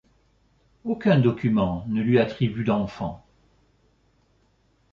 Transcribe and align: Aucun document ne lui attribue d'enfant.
Aucun 0.83 1.19
document 1.19 1.85
ne 1.87 2.01
lui 2.01 2.17
attribue 2.17 2.63
d'enfant. 2.63 3.23